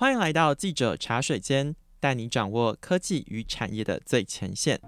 [0.00, 4.80] 欢迎来到记者茶水间，带你掌握科技与产业的最前线。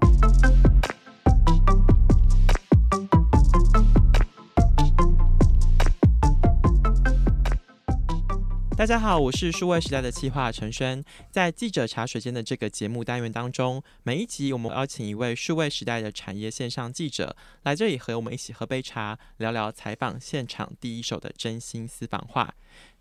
[8.75, 11.05] 大家好，我是数位时代的企划陈轩。
[11.31, 22.55] 在记者茶水间的这个节目单元当中，每一集我们邀请一位数位时代的产业线上记者来这里和我们一起喝杯茶，聊聊采访现场第一手的真心私房话。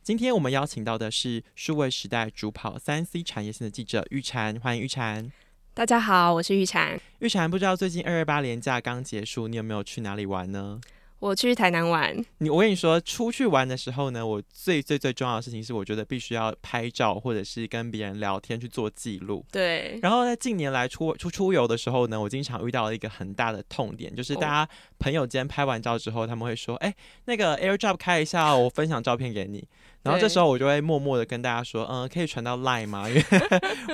[0.04, 5.30] 今天我们邀请到的是数位时代主跑三 C 产业线的记者玉婵，欢迎玉婵。
[5.76, 7.00] 大家好，我是玉婵。
[7.20, 10.82] 玉婵，不知道最近二二八连假刚结束，你有没有去哪里玩呢？
[11.22, 12.18] 我去台南玩。
[12.40, 19.46] 你我跟你说，出去玩的时候呢，我最最最重要的事情是，我觉得必须要拍照，或者是跟别人聊天去做记录。
[19.52, 20.00] 对。
[20.02, 24.68] 然后在近年来出出出游的时候呢，我经常遇到了一个很大的痛点，就是大家
[24.98, 26.96] 朋友间拍完照之后，他们会说：“哎、欸，
[27.26, 29.64] 那个 AirDrop 开一下， 我分享照片给你。”
[30.04, 33.06] 然后这时候我就会默默的跟大家说，嗯，可以传到 Line 吗？
[33.08, 33.24] 因为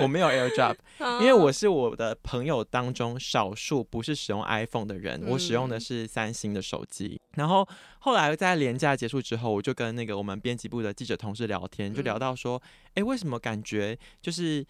[0.02, 0.78] 我没有 AirDrop，
[1.20, 7.17] 因为我是我的朋友当中少数不是使用 iPhone 的人，我使用的是三星的手机。
[7.36, 7.68] 然后
[8.00, 12.62] 后来在连假结束之后，我就跟那个我们编辑部的记者同事聊天，就聊到说，
[12.96, 14.66] 哎，为什么感觉就是。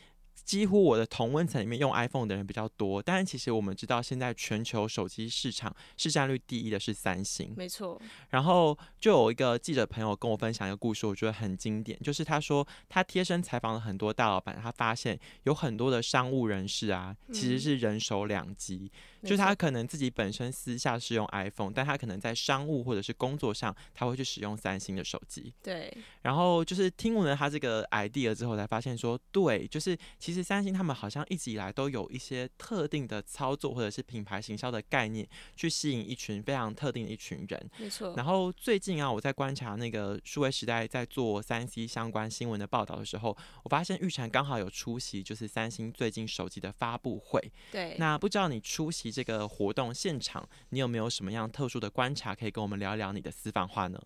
[0.48, 8.02] 几乎我的同温层里面用 iPhone 的人比较多，但是其实我们知道，现在全球手机市场市占率第一的是三星，没错。
[8.30, 18.90] 然后就有一个记者朋友跟我分享一个故事，我觉得很经典，就是他说他贴身采访了很多大老板，他发现有很多的商务人士啊，其实是人手两机。
[18.94, 25.52] 嗯就是他可能自己本身私下是用 iPhone，但他可能在商务或者是工作上，他会去使用三星的手机。
[25.62, 25.92] 对。
[26.22, 37.70] 然后就是听闻了他这个 idea 之后，才发现说，对，就是其实三星他们好像一直以来都有一些特定的操作或者是品牌行销的概念，去吸引一群非常特定的一群人。
[37.78, 38.14] 没错。
[38.16, 47.52] 然后最近啊，我在观察那个数位时代在做三 C 相关新闻的报道的时候，我发现玉婵刚好有出席，就是三星最近手机的发布会。
[47.72, 47.96] 对。
[47.98, 54.02] 那不知道你出席这个活动现场，你有没有什么样特殊的观察，可以跟我们聊一聊你的私房话呢？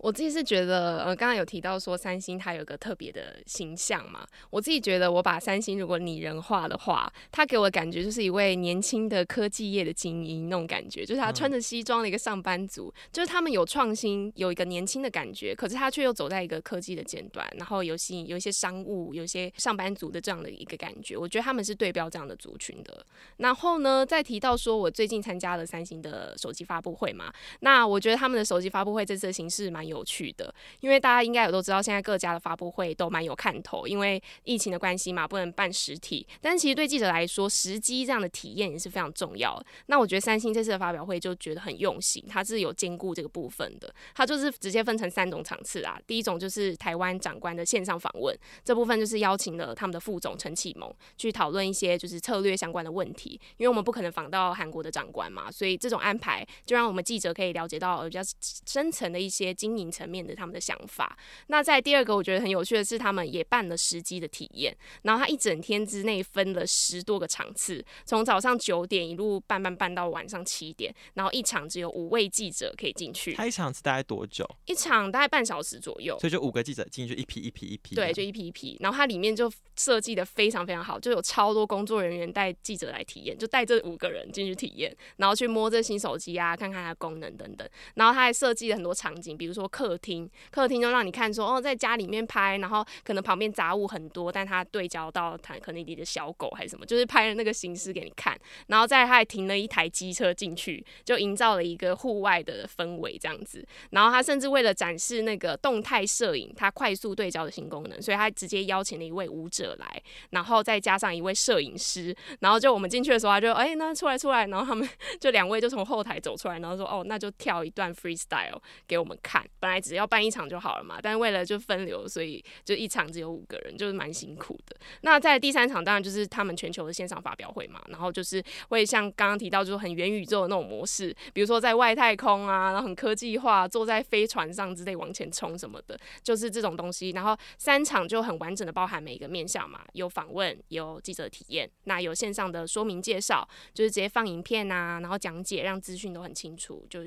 [0.00, 4.26] 我自己是觉得，呃，刚刚有提到说三星它有个特别的形象嘛。
[4.48, 21.14] 我自己觉得，我把三星如果拟人化的话，它给我的感觉就是一位年轻的科技业的精英那种感觉，就是他穿着西装的一个上班族，嗯、就是他们有创新，有一个年轻的感觉，可是他却又走在一个科技的尖端，然后有吸引有一些商务，有一些上班族的这样的一个感觉。
[21.14, 23.04] 我觉得他们是对标这样的族群的。
[23.36, 27.30] 然后呢，再提到说我最近参加了三星的手机发布会嘛，
[27.60, 36.26] 那我觉得他们的手机发布会这次的形式蛮有趣的，因为大家应该也都知道，现在各家的发布会都蛮有看头，因为疫情的关系嘛，不能办实体。
[36.40, 39.66] 但其实对记者来说，实机这样的体验也是非常重要的。
[39.86, 43.92] 那我觉得三星这次的发表会就觉得很用心，它是有兼顾这个部分的。
[44.14, 58.20] 它就是直接分成三种场次啊，第一种就是台湾长官的线上访问，这部分就是邀请了他们的副总陈启蒙去讨论一些就是策略相关的问题，因为我们不可能访到韩国的长官嘛，所以这种安排就让我们记者可以了解到比较
[58.66, 60.20] 深层的一些经层面。
[60.26, 61.16] 的他们的想法。
[61.46, 64.76] 那在第二个，我觉得很有趣的是，他们也办了实机的体验。
[65.02, 70.94] 然后他一整天之内分了十多个场次，从早上九点一路办办办到晚上七点。
[71.14, 73.32] 然后一场只有五位记者可以进去。
[73.34, 74.48] 他一场是大概多久？
[74.66, 76.18] 一场大概半小时左右。
[76.20, 77.94] 所以就五个记者进去，一批一批一批。
[77.94, 78.76] 对，就一批一批。
[78.80, 87.68] 然后它里面就设计的非常非常好，就有超多工作人员带记者来体验，就带这五个人进去体验，然后去摸这新手机啊，看看它的功能等等。
[87.94, 90.28] 然后他还设计了很多场景，比如说客厅。
[90.50, 98.38] 客厅就让你看说哦，在家里面拍，然后可能旁边杂物很多，但他对焦到他可能你的小狗还是什么，就是拍了那个形式给你看。
[98.66, 103.66] 然后再他还停了一台机车进去，就营造了一个户外的氛围这样子。
[103.90, 112.14] 然后他甚至为了展示那个动态摄影，他快速对焦的新功能，所以他直接邀请了一位舞者来，然后再加上一位摄影师。
[112.40, 114.88] 然后就我们进去的时候，他就哎、那出来出来，然后他们
[115.20, 119.46] 就两位就从后台走出来，然后说哦，那就跳一段 freestyle 给我们看。
[119.60, 124.76] 本来只要办一场就好了嘛，但为了就分流，所以就一场只有五个人，就是蛮辛苦的。
[125.02, 137.10] 那在第三场当然就是他们全球的线上发表会嘛，然后就是会像刚刚提到，就是很元宇宙的那种模式，比如说在外太空啊，然后很科技化，坐在飞船上之类往前冲什么的，就是这种东西。
[137.10, 147.04] 然后三场就很完整的包含每一个面向嘛，有访问，有记者体验，那有线上的说明介绍，就是直接放影片啊，然后讲解，让资讯都很清楚，就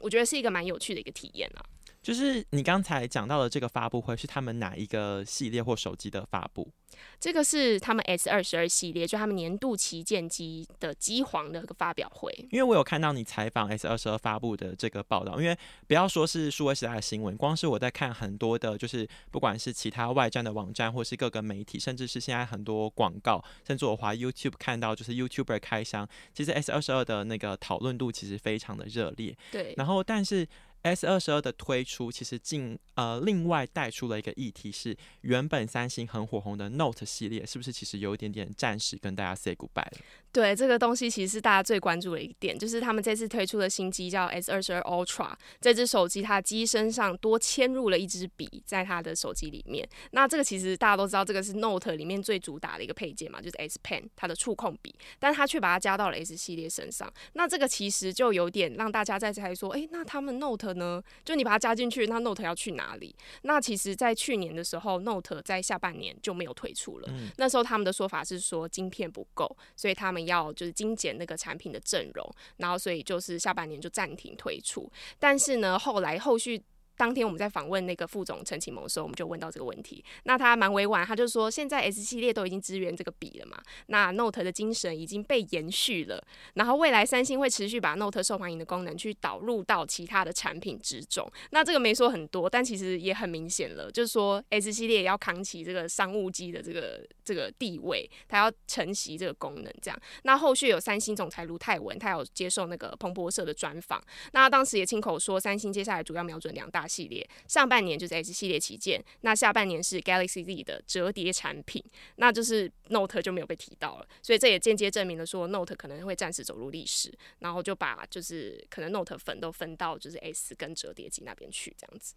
[0.00, 1.64] 我觉得是一个蛮有趣的一个体验啊。
[2.06, 6.70] 就是你刚才讲到的这个发布会是他们哪一个系列或手机的发布？
[7.18, 12.32] 这个是他们 S 二十二系列，就他们年度旗舰机的机皇的一个发表会。
[12.52, 15.58] 因为我有看到你采访 S 二十二发布的这个报道，因为
[15.88, 29.36] 不要说是数位时代的新闻，光是我在看很多的，就是不管是其他外站的网站，或是各个媒体，甚至是现在很多广告，甚至我滑 YouTube 看到，就是 YouTuber 开箱，其实 S 二十二的那个讨论度其实非常的热烈。
[29.50, 30.46] 对，然后但是。
[30.86, 39.98] S 二十二的推出，其实进呃另外带出了一个议题是，原本三星很火红的 Note 系列，是不是其实有一点点暂时跟大家 say goodbye 了？
[40.30, 49.88] 对，这个东西其实是大家最关注的一点，就是他们这次推出的新机叫 S 二十二 Ultra，这支手机它机身上多嵌入了一支笔，在它的手机里面。
[50.10, 57.10] 那这个其实大家都知道，这个是 Note 里面最主打的一个配件嘛，就是 S Pen 它的触控笔，但它却把它加到了 S 系列身上。
[57.32, 61.02] 那这个其实就有点让大家在猜说，哎，那他们 Note 呢？
[61.24, 63.14] 就你把它加进去，那 Note 要去哪里？
[63.42, 67.08] 那其实，在去年的时候，Note 在下半年就没有推出了。
[67.10, 74.90] 嗯、那时候他们的说法是说晶片不够，所以他们要就是精简那个产品的阵容，然后所以就是下半年就暂停推出。
[75.18, 76.62] 但是呢，后来后续。
[76.96, 80.04] 当天我们在访问那个副总陈启蒙的时候，我们就问到这个问题。
[80.24, 86.22] 那他蛮委婉，他就说现在 S 系列都已经支援这个笔了嘛，那 Note 的精神已经被延续了。
[86.54, 91.30] 然后未来三星会持续把 Note 受欢迎的功能去导入到其他的产品之中。
[91.50, 99.72] 那这个没说很多，但其实也很明显了，就是说 S 系列要扛起这个商务机的这个这个地位，它要承袭这个功能。
[99.82, 104.02] 这样，那后续有三星总裁卢泰文，他有接受那个彭博社的专访，
[104.32, 106.85] 那他当时也亲口说，三星接下来主要瞄准两大。
[106.86, 111.82] 系列上半年就是 S 系列旗舰，那下半年是 Galaxy Z 的折叠产品，
[112.16, 122.14] 那就是 Note 就没有被提到了，所以这也间接证明了说 Note 可能会暂时走入历史，然后就把就是可能 Note 粉都分到就是 S 跟折叠机那边去这样子。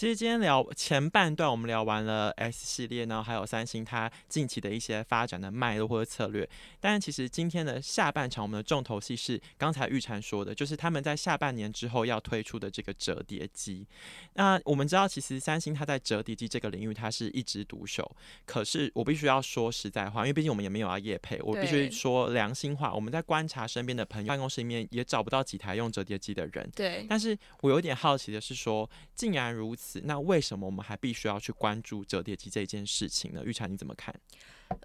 [0.00, 6.48] 其实今天聊前半段，我们聊完了 S 系列，然后还有三星它近期的一些发展的脉络或者策略。
[6.80, 13.86] 但是其实今天的下半场，我们的重头戏是刚才玉婵说的，就是他们在下半年之后要推出的这个折叠机。
[14.32, 18.10] 那我们知道，其实三星它在折叠机这个领域，它是一枝独秀。
[18.46, 22.94] 可是我必须要说实在话，因为毕竟我们也没有要业配，我必须说良心话。
[22.94, 26.66] 我们在观察身边的朋友，办公室里面也找不到几台用折叠机的人。
[26.74, 27.04] 对。
[27.06, 29.89] 但是我有点好奇的是说，既然如此。
[30.04, 33.42] 那为什么我们还必须要去关注折叠机这件事情呢？
[33.44, 34.14] 玉婵你怎么看？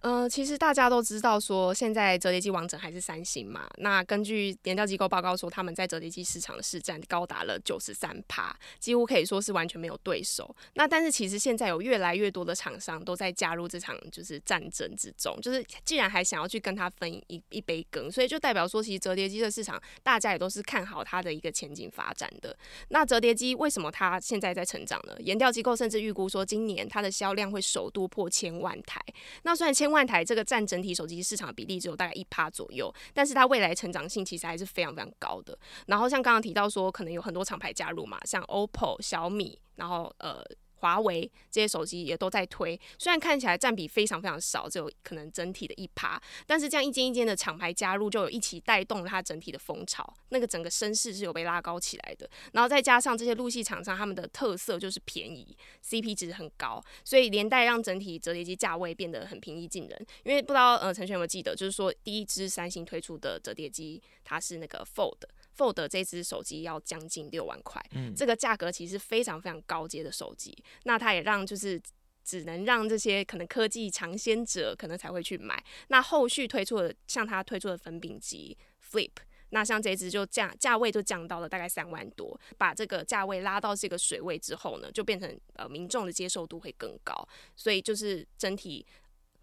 [0.02, 3.68] 呃，其实大家都知道，说现在折叠机王者还是三星嘛。
[3.78, 10.56] 那根据研调机构报告说，他们在折叠机市场的市占高达了九十三趴，几乎可以说是完全没有对手。
[10.76, 22.56] 那但是其实现在有越来越多的厂商都在加入这场就是战争之中，就是既然还想要去跟他分一一杯羹，所以就代表说，其实折叠机的市场大家也都是看好它的一个前景发展的。
[22.90, 25.16] 那折叠机为什么它现在在成长呢？
[25.20, 29.02] 研调机构甚至预估说，今年它的销量会首度破千万台。
[29.44, 35.57] 那虽然千万台这个占整体手机市场比例只有大概一趴左右，但是它未来成长性其实还是非常非常高的。
[35.88, 40.42] 然后像刚刚提到说，可能有很多厂牌加入嘛，像 OPPO、小米，然后呃。
[40.80, 52.30] 华为这些手机也都在推，虽然看起来占比非常非常少，只有可能整体的一趴，但是这样一间一间的厂牌加入，就有一起带动了它整体的风潮，那个整个声势是有被拉高起来的。
[52.51, 60.07] 然后再加上这些陆系厂商，他们的特色就是便宜，CP 值很高，所以连带让整体折叠机价位变得很平易近人。
[60.24, 65.22] 因为不知道呃陈璇有没有记得，就是说第一支三星推出的折叠机，它是那个 Fold。
[65.57, 71.81] Fold 这只手机要将近六万块，嗯，这个价格其实非常非常高阶的手机，那它也让就是
[72.24, 75.63] 只能让这些可能科技尝鲜者可能才会去买。
[75.88, 78.58] 那后续推出的像它推出的粉饼机
[78.91, 79.12] Flip，
[79.50, 88.86] 那像这只就价价位就降到了大概三万多，把这个价位拉到这个水位之后呢，就变成呃民众的接受度会更高，所以就是整体。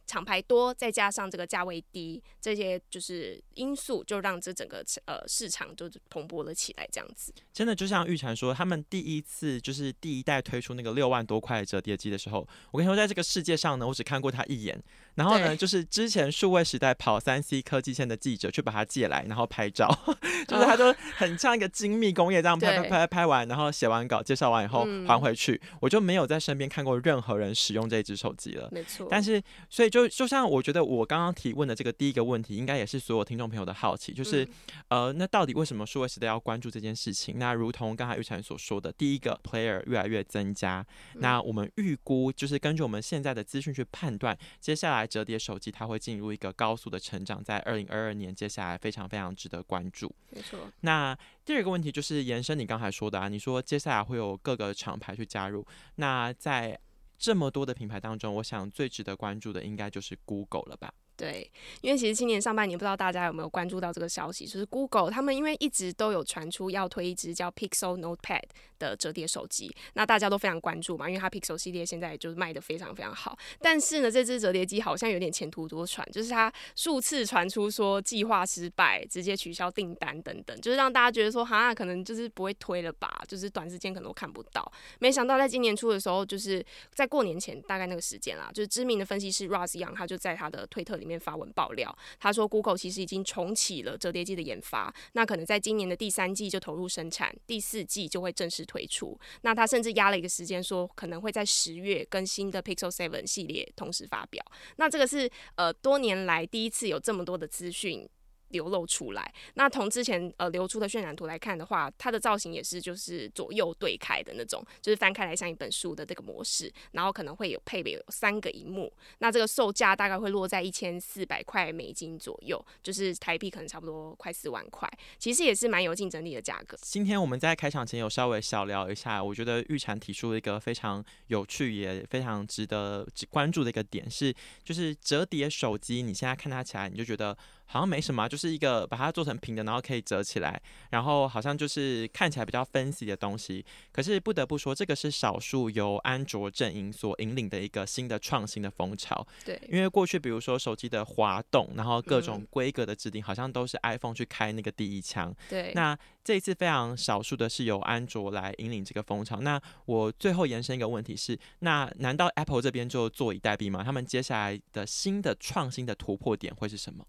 [0.07, 6.89] 厂牌多，再加上这个价位低，这些就是因素，就让这整个呃市场就蓬勃了起来。
[6.93, 14.83] 这样子，真的就像玉婵说，他们第一次就是第一代推出那个六万多块的折叠机的时候，我跟你说，在这个世界上呢，我只看过他一眼。
[15.15, 19.87] 然后呢，就是之前数位时代跑三 C 科技线的记者去把它借来，然后拍照，
[20.49, 25.61] 就是他就很像一个精密工业这样拍拍拍拍完，然后写完稿介绍完以后还回去。
[25.81, 28.69] 我就没有在身边看过任何人使用这只手机了。
[28.73, 29.07] 没错。
[29.11, 30.03] 但是所以就。
[30.03, 34.45] 就就像我觉得我刚刚提问的这个第一个问题，应该也是所有听众朋友的好奇，就是、
[34.89, 37.39] 嗯、呃，那到底为什么数位时代要关注这件事情？
[37.39, 40.85] 那如同刚才玉婵所说的，第一个 player 越来越增加，
[41.15, 50.13] 嗯、那我们预估就是根据我们现在的资讯去判断，接下来折叠手机它会进入一个高速的成长，在二零二二年接下来非常非常值得关注。
[50.31, 50.59] 没错。
[50.81, 56.77] 那第二个问题就是延伸你刚才说的啊，你说接下来会有各个厂牌去加入，那在
[57.23, 60.93] 这么多的品牌当中，我想最值得关注的应该就是 Google 了吧。
[61.23, 61.49] 对，
[61.83, 68.43] 因为其实今年上半年，不知道大家有没有关注到这个消息，就是 Google 他们因为一直都有传出要推一支叫 Pixel Notepad
[68.81, 73.39] 的折叠手机，那大家都非常关注嘛，因为它 Pixel 系列现在就是卖得非常非常好。
[73.61, 84.73] 但是呢，这支折叠机好像有点前途多舛，就是它数次传出说计划失败，直接取消订单等等，就是让大家觉得说，哈，可能就是不会推了吧，就是短时间可能都看不到。
[84.99, 99.19] 没想到在今年初的时候，就是在过年前大概那个时间啦，就是知名的分析师 Ross Young 他就在他的推特里面发文爆料，他说 Google 其实已经重启了折叠机的研发，那可能在今年的第三季就投入生产，第四季就会正式推出。
[99.43, 104.45] 那他甚至压了一个时间，说可能会在十月跟新的 Pixel Seven 系列同时发表。
[104.77, 108.09] 那这个是呃多年来第一次有这么多的资讯。
[108.53, 126.79] 流露出来，那从之前呃流出的渲染图来看的话，它的造型也是就是左右对开的那种，就是翻开来像一本书的这个模式，然后可能会有配备有三个荧幕，那这个售价大概会落在一千四百块美金左右，就是台币可能差不多快四万块，其实也是蛮有竞争力的价格。
[126.83, 137.37] 今天我们在开场前有稍微小聊一下，我觉得玉婵提出了一个非常有趣也非常值得关注的一个点是，就是折叠手机，你现在看它起来你就觉得。
[137.65, 143.65] 好像没什么，就是一个把它做成平的，然后可以折起来，然后好像就是看起来比较 fancy 的东西。
[143.93, 149.27] 可是不得不说，这个是少数由安卓阵营所引领的一个新的创新的风潮。
[149.45, 155.35] 对，因为过去比如说手机的滑动，然后各种规格的制定，好像都是 iPhone 去开那个第一枪。
[155.49, 159.41] 对，那这一次非常少数的是由安卓来引领这个风潮。
[159.41, 163.83] 那我最后延伸一个问题是，那难道 Apple 这边就坐以待毙吗？
[163.83, 167.05] 他们接下来的新的创新的突破点会是什么？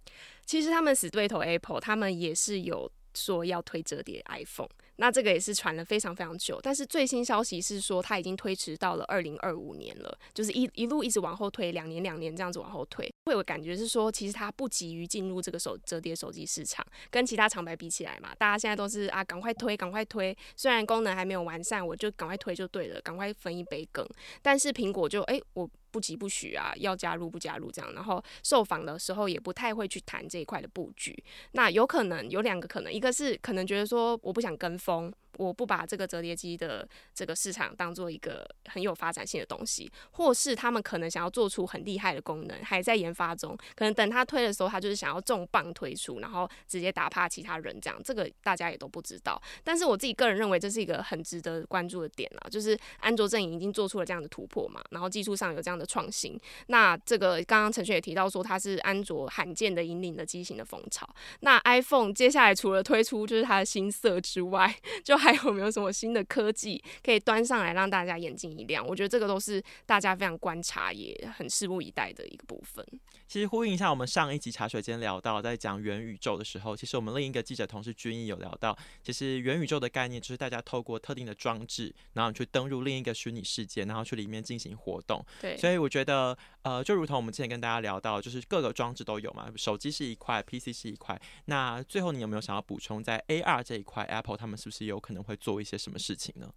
[0.45, 6.59] 其实他们死对头 Apple，他们也是有说要推折叠 iPhone，那这个也是传了非常非常久。
[6.61, 13.11] 但是最新消息是说，它已经推迟到了二零二五年了，就是一一路一直往后推，两年两年这样子往后推。
[13.25, 20.35] 会有感觉是说，其实它不急于进入这个手折叠手机市场，跟其他厂牌比起来嘛，大家现在都是啊，赶快推，赶快推。
[20.55, 24.05] 虽然功能还没有完善，我就赶快推就对了，赶快分一杯羹。
[24.41, 25.69] 但是苹果就哎、我。
[25.93, 31.15] 不急不徐啊，要加入不加入这样，然后受访的时候也不太会去谈这一块的布局。
[31.51, 35.13] 那有可能有两个可能，一个是可能觉得说我不想跟风。
[35.37, 43.57] 我不把这个折叠机的这个市场当做一个很有发展性的东西，或是他们可能想要做出很厉害的功能，还在研发中。
[43.75, 47.99] 可能等他推的时候，他就是想要重磅推出，然后直接打趴其他人这样。
[48.03, 49.41] 这个大家也都不知道。
[49.63, 56.39] 但是我自己个人认为，这是一个很值得关注的点啊，就是安卓阵营已经做出了这样的突破嘛，然后技术上有这样的创新。
[56.67, 61.07] 那这个刚刚陈轩也提到说，它是安卓罕见的引领的机型的风潮。
[61.41, 68.85] 那 iPhone 接下来除了推出就是它的新色之外，就还有没有什么新的科技可以端上来让大家眼睛一亮？
[68.85, 72.85] 我觉得这个都是大家非常观察也很拭目以待的一个部分。
[73.25, 85.25] 其实呼应一下我们上一集茶水间聊到，在讲元宇宙的时候，其实我们另一个记者同事君毅有聊到，其实元宇宙的概念就是大家透过特定的装置，然后去登入另一个虚拟世界，然后去里面进行活动。
[85.41, 91.17] 对，所以我觉得，呃，就如同我们之前跟大家聊到，就是各个装置都有嘛，手机是一块，PC 是一块。
[91.45, 95.53] 那最后你有没有想要补充，在 AR 这一块，Apple 他们是不是有可能会做？
[95.53, 96.51] 一些什么事情呢？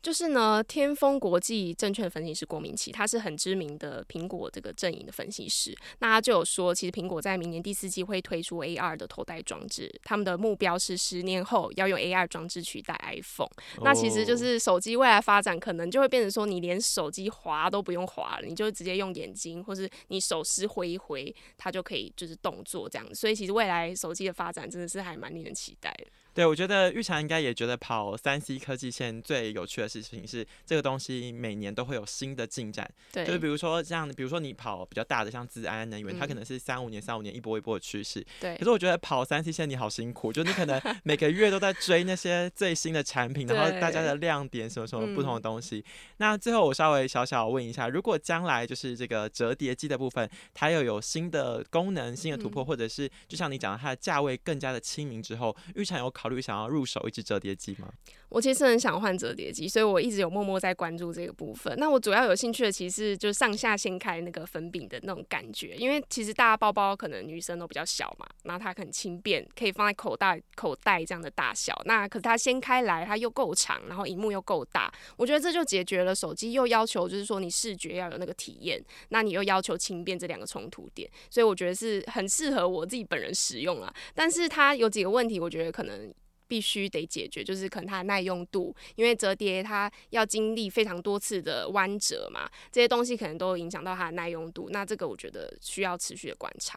[0.00, 5.76] 就是呢，天风国际证券分析师郭明奇，他是很知名的苹果这个阵营的分析师。
[5.98, 13.50] 那他就有说，其实苹果在明年第四季会推出 AR 的头戴装置，他们的目标是十年后要用 AR 装置取代 iPhone。
[13.82, 23.14] 那其实就是手机未来发展可能就会变成说，你连手机滑都不用滑了，你就直接用眼睛，或是你手势挥一挥，它就可以就是动作这样子。
[23.14, 26.06] 所以其实未来手机的发展真的是还蛮令人期待的。
[26.38, 32.88] 对，我觉得玉婵应该也觉得跑三 C 科技线最有趣的事情是，这个东西每年都会有新的进展。
[33.10, 38.24] 对，就是比如说像，比如说你跑比较大的，像自安能源，它可能是三五年、三五年一波一波的趋势。
[38.38, 38.56] 对。
[38.56, 45.84] 可是我觉得跑三 C 线你好辛苦，就你可能每个月都在追那些最新的产品， 然后大家的亮点什么什么不同的东西。
[46.18, 57.88] 那最后我稍微小小问一下，如果将来就是这个折叠机的部分，它又有新的功能、新的突破，或者是就像你讲的，它的价位更加的亲民之后，玉婵有考考虑想要入手一支折叠机吗？
[58.28, 61.74] 我其实很想换折叠机，所以我一直有默默在关注这个部分。
[61.78, 71.80] 那我主要有兴趣的其实就是上下掀开那个粉饼的那种感觉，因为其实大家包包可能女生都比较小嘛，然后它很轻便，可以放在口袋口袋这样的大小。
[71.86, 83.90] 那可是它掀开来，它又够长，然后荧幕又够大，我觉得这就解决了手机又要求就是说你视觉要有那个体验，那你又要求轻便这两个冲突点，所以我觉得是很适合我自己本人使用啊。
[84.14, 86.12] 但是它有几个问题，我觉得可能。
[86.48, 94.68] 必须得解决，就是可能它的耐用度，因为折叠它要经历非常多次的弯折嘛，这些东西可能都影响到它的耐用度。
[94.70, 96.76] 那这个我觉得需要持续的观察。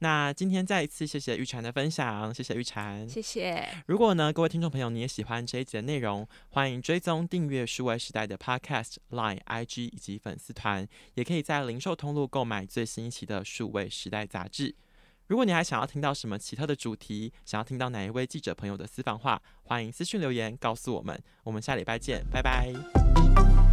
[0.00, 3.66] 那今天再一次谢谢玉婵的分享，谢谢玉婵，谢谢。
[3.86, 14.74] 如果呢，各位听众朋友你也喜欢这一集的内容，欢迎追踪订阅数位时代的 Podcast、Line、IG 以及粉丝团，也可以在零售通路购买最新一期的数位时代杂志。
[15.26, 21.18] 如果你还想要听到什么奇特的主题，想要听到哪一位记者朋友的私房话，欢迎私讯留言告诉我们。
[21.44, 23.63] 我们下礼拜见，拜拜。